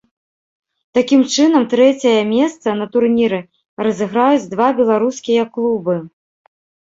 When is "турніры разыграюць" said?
2.95-4.49